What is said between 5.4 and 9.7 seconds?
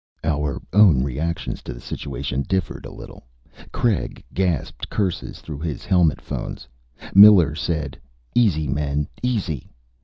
through his helmet phones. Miller said, "Easy, men! Easy!"